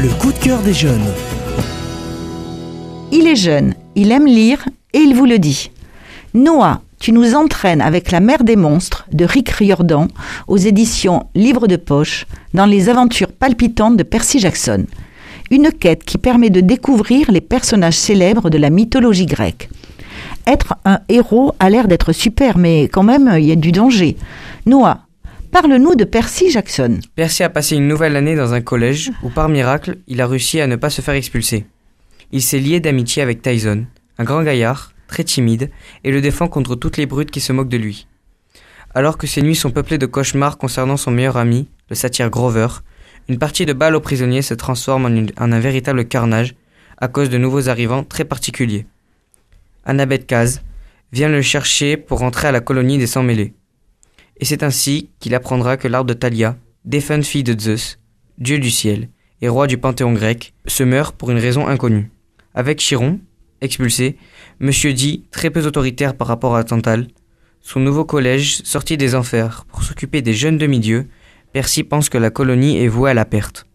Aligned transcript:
Le 0.00 0.10
coup 0.10 0.32
de 0.32 0.38
cœur 0.38 0.60
des 0.60 0.74
jeunes. 0.74 1.12
Il 3.10 3.26
est 3.26 3.34
jeune, 3.34 3.74
il 3.96 4.12
aime 4.12 4.26
lire 4.26 4.64
et 4.92 4.98
il 4.98 5.12
vous 5.12 5.26
le 5.26 5.40
dit. 5.40 5.72
Noah, 6.34 6.82
tu 7.00 7.10
nous 7.10 7.34
entraînes 7.34 7.80
avec 7.80 8.12
La 8.12 8.20
mer 8.20 8.44
des 8.44 8.54
monstres 8.54 9.06
de 9.12 9.24
Rick 9.24 9.48
Riordan 9.48 10.06
aux 10.46 10.56
éditions 10.56 11.24
Livre 11.34 11.66
de 11.66 11.74
poche 11.74 12.26
dans 12.54 12.66
les 12.66 12.88
aventures 12.88 13.32
palpitantes 13.32 13.96
de 13.96 14.04
Percy 14.04 14.38
Jackson. 14.38 14.86
Une 15.50 15.72
quête 15.72 16.04
qui 16.04 16.16
permet 16.16 16.50
de 16.50 16.60
découvrir 16.60 17.32
les 17.32 17.40
personnages 17.40 17.98
célèbres 17.98 18.50
de 18.50 18.58
la 18.58 18.70
mythologie 18.70 19.26
grecque. 19.26 19.68
Être 20.46 20.76
un 20.84 21.00
héros 21.08 21.56
a 21.58 21.70
l'air 21.70 21.88
d'être 21.88 22.12
super, 22.12 22.56
mais 22.56 22.84
quand 22.84 23.02
même, 23.02 23.34
il 23.36 23.46
y 23.46 23.52
a 23.52 23.56
du 23.56 23.72
danger. 23.72 24.16
Noah, 24.64 25.07
parle-nous 25.50 25.94
de 25.94 26.04
Percy 26.04 26.50
Jackson. 26.50 27.00
Percy 27.14 27.42
a 27.42 27.48
passé 27.48 27.76
une 27.76 27.88
nouvelle 27.88 28.16
année 28.16 28.36
dans 28.36 28.54
un 28.54 28.60
collège 28.60 29.10
où, 29.22 29.30
par 29.30 29.48
miracle, 29.48 29.98
il 30.06 30.20
a 30.20 30.26
réussi 30.26 30.60
à 30.60 30.66
ne 30.66 30.76
pas 30.76 30.90
se 30.90 31.02
faire 31.02 31.14
expulser. 31.14 31.66
Il 32.32 32.42
s'est 32.42 32.58
lié 32.58 32.80
d'amitié 32.80 33.22
avec 33.22 33.42
Tyson, 33.42 33.86
un 34.18 34.24
grand 34.24 34.42
gaillard, 34.42 34.92
très 35.06 35.24
timide, 35.24 35.70
et 36.04 36.10
le 36.10 36.20
défend 36.20 36.48
contre 36.48 36.74
toutes 36.76 36.96
les 36.96 37.06
brutes 37.06 37.30
qui 37.30 37.40
se 37.40 37.52
moquent 37.52 37.68
de 37.68 37.76
lui. 37.76 38.06
Alors 38.94 39.18
que 39.18 39.26
ses 39.26 39.42
nuits 39.42 39.56
sont 39.56 39.70
peuplées 39.70 39.98
de 39.98 40.06
cauchemars 40.06 40.58
concernant 40.58 40.96
son 40.96 41.10
meilleur 41.10 41.36
ami, 41.36 41.68
le 41.88 41.96
satyre 41.96 42.30
Grover, 42.30 42.68
une 43.28 43.38
partie 43.38 43.66
de 43.66 43.72
balles 43.72 43.94
aux 43.94 44.00
prisonniers 44.00 44.42
se 44.42 44.54
transforme 44.54 45.06
en, 45.06 45.52
un 45.52 45.60
véritable 45.60 46.06
carnage 46.06 46.54
à 46.98 47.08
cause 47.08 47.30
de 47.30 47.38
nouveaux 47.38 47.68
arrivants 47.68 48.04
très 48.04 48.24
particuliers. 48.24 48.86
Annabeth 49.84 50.26
Kaz 50.26 50.62
vient 51.12 51.28
le 51.28 51.42
chercher 51.42 51.96
pour 51.96 52.18
rentrer 52.18 52.48
à 52.48 52.52
la 52.52 52.60
colonie 52.60 52.98
des 52.98 53.06
Sans-Mêlés. 53.06 53.54
Et 54.40 54.44
c'est 54.44 54.62
ainsi 54.62 55.10
qu'il 55.18 55.34
apprendra 55.34 55.76
que 55.76 55.88
l'arbre 55.88 56.08
de 56.08 56.14
Thalia, 56.14 56.56
défunte 56.84 57.24
fille 57.24 57.44
de 57.44 57.58
Zeus, 57.58 57.98
dieu 58.38 58.58
du 58.58 58.70
ciel 58.70 59.08
et 59.40 59.48
roi 59.48 59.66
du 59.66 59.78
panthéon 59.78 60.12
grec, 60.12 60.54
se 60.66 60.82
meurt 60.82 61.14
pour 61.14 61.30
une 61.30 61.38
raison 61.38 61.66
inconnue. 61.66 62.10
Avec 62.54 62.80
Chiron, 62.80 63.20
expulsé, 63.60 64.16
Monsieur 64.60 64.92
dit, 64.92 65.24
très 65.30 65.50
peu 65.50 65.64
autoritaire 65.64 66.16
par 66.16 66.26
rapport 66.26 66.56
à 66.56 66.64
Tantale, 66.64 67.06
son 67.60 67.80
nouveau 67.80 68.04
collège 68.04 68.62
sorti 68.64 68.96
des 68.96 69.14
enfers 69.14 69.64
pour 69.66 69.82
s'occuper 69.82 70.22
des 70.22 70.34
jeunes 70.34 70.58
demi-dieux, 70.58 71.08
Percy 71.52 71.84
pense 71.84 72.08
que 72.08 72.18
la 72.18 72.30
colonie 72.30 72.78
est 72.78 72.88
vouée 72.88 73.10
à 73.10 73.14
la 73.14 73.24
perte. 73.24 73.66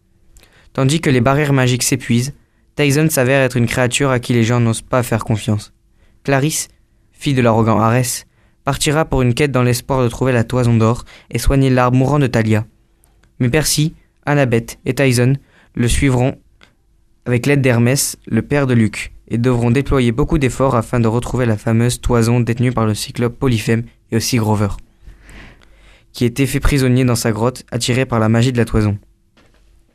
Tandis 0.73 1.01
que 1.01 1.09
les 1.09 1.21
barrières 1.21 1.53
magiques 1.53 1.83
s'épuisent, 1.83 2.33
Tyson 2.75 3.07
s'avère 3.09 3.41
être 3.41 3.57
une 3.57 3.67
créature 3.67 4.09
à 4.09 4.19
qui 4.19 4.33
les 4.33 4.43
gens 4.43 4.59
n'osent 4.59 4.81
pas 4.81 5.03
faire 5.03 5.23
confiance. 5.23 5.73
Clarisse, 6.23 6.69
fille 7.11 7.35
de 7.35 7.41
l'arrogant 7.41 7.79
Arès, 7.79 8.25
partira 8.63 9.05
pour 9.05 9.21
une 9.21 9.33
quête 9.33 9.51
dans 9.51 9.63
l'espoir 9.63 10.03
de 10.03 10.07
trouver 10.07 10.31
la 10.31 10.43
toison 10.43 10.75
d'or 10.75 11.05
et 11.31 11.39
soigner 11.39 11.69
l'arbre 11.69 11.97
mourant 11.97 12.19
de 12.19 12.27
Thalia. 12.27 12.65
Mais 13.39 13.49
Percy, 13.49 13.93
Annabeth 14.25 14.79
et 14.85 14.93
Tyson 14.93 15.33
le 15.75 15.87
suivront 15.87 16.37
avec 17.25 17.45
l'aide 17.45 17.61
d'Hermès, 17.61 18.17
le 18.27 18.41
père 18.41 18.67
de 18.67 18.73
Luc, 18.73 19.13
et 19.29 19.37
devront 19.37 19.71
déployer 19.71 20.11
beaucoup 20.11 20.37
d'efforts 20.37 20.75
afin 20.75 20.99
de 20.99 21.07
retrouver 21.07 21.45
la 21.45 21.57
fameuse 21.57 22.01
toison 22.01 22.39
détenue 22.39 22.71
par 22.71 22.85
le 22.85 22.93
cyclope 22.93 23.37
Polyphème 23.37 23.83
et 24.11 24.17
aussi 24.17 24.37
Grover, 24.37 24.69
qui 26.11 26.25
était 26.25 26.45
fait 26.45 26.59
prisonnier 26.59 27.05
dans 27.05 27.15
sa 27.15 27.31
grotte, 27.31 27.63
attiré 27.71 28.05
par 28.05 28.19
la 28.19 28.29
magie 28.29 28.51
de 28.51 28.57
la 28.57 28.65
toison. 28.65 28.97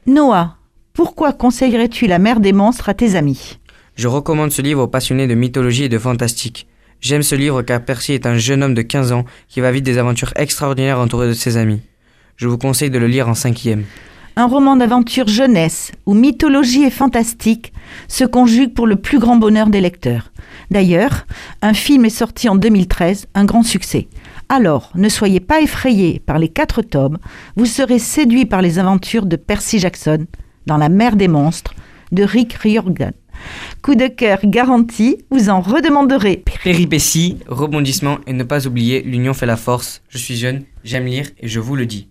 Noah, 0.06 0.56
pourquoi 0.94 1.32
conseillerais-tu 1.32 2.06
La 2.06 2.18
mer 2.18 2.40
des 2.40 2.52
monstres 2.52 2.88
à 2.88 2.94
tes 2.94 3.14
amis? 3.14 3.58
Je 3.94 4.08
recommande 4.08 4.50
ce 4.50 4.62
livre 4.62 4.82
aux 4.82 4.88
passionnés 4.88 5.26
de 5.26 5.34
mythologie 5.34 5.84
et 5.84 5.88
de 5.88 5.98
fantastique. 5.98 6.66
J'aime 7.00 7.22
ce 7.22 7.36
livre 7.36 7.62
car 7.62 7.84
Percy 7.84 8.12
est 8.12 8.26
un 8.26 8.36
jeune 8.36 8.62
homme 8.62 8.74
de 8.74 8.82
15 8.82 9.12
ans 9.12 9.24
qui 9.48 9.60
va 9.60 9.70
vivre 9.70 9.84
des 9.84 9.98
aventures 9.98 10.32
extraordinaires 10.36 10.98
entouré 10.98 11.28
de 11.28 11.32
ses 11.32 11.56
amis. 11.56 11.80
Je 12.36 12.48
vous 12.48 12.58
conseille 12.58 12.90
de 12.90 12.98
le 12.98 13.06
lire 13.06 13.28
en 13.28 13.34
cinquième. 13.34 13.84
Un 14.36 14.46
roman 14.46 14.76
d'aventure 14.76 15.28
jeunesse 15.28 15.92
où 16.06 16.14
mythologie 16.14 16.84
et 16.84 16.90
fantastique 16.90 17.72
se 18.08 18.24
conjuguent 18.24 18.74
pour 18.74 18.86
le 18.86 18.96
plus 18.96 19.18
grand 19.18 19.36
bonheur 19.36 19.68
des 19.68 19.80
lecteurs. 19.80 20.32
D'ailleurs, 20.70 21.26
un 21.62 21.74
film 21.74 22.04
est 22.04 22.10
sorti 22.10 22.48
en 22.48 22.56
2013, 22.56 23.26
un 23.34 23.44
grand 23.44 23.62
succès. 23.62 24.08
Alors, 24.48 24.90
ne 24.94 25.08
soyez 25.08 25.40
pas 25.40 25.60
effrayés 25.60 26.20
par 26.24 26.38
les 26.38 26.48
quatre 26.48 26.82
tomes, 26.82 27.18
vous 27.56 27.66
serez 27.66 27.98
séduits 27.98 28.46
par 28.46 28.62
les 28.62 28.78
aventures 28.78 29.26
de 29.26 29.36
Percy 29.36 29.78
Jackson 29.78 30.26
dans 30.66 30.76
La 30.76 30.88
mer 30.88 31.16
des 31.16 31.28
monstres 31.28 31.74
de 32.12 32.22
Rick 32.22 32.54
Riordan. 32.54 33.12
Coup 33.82 33.94
de 33.94 34.08
cœur 34.08 34.38
garanti, 34.44 35.18
vous 35.30 35.50
en 35.50 35.60
redemanderez. 35.60 36.36
Péripéties, 36.68 37.38
rebondissements 37.48 38.18
et 38.26 38.34
ne 38.34 38.44
pas 38.44 38.66
oublier, 38.66 39.00
l'union 39.00 39.32
fait 39.32 39.46
la 39.46 39.56
force. 39.56 40.02
Je 40.10 40.18
suis 40.18 40.36
jeune, 40.36 40.64
j'aime 40.84 41.06
lire 41.06 41.30
et 41.40 41.48
je 41.48 41.60
vous 41.60 41.76
le 41.76 41.86
dis. 41.86 42.06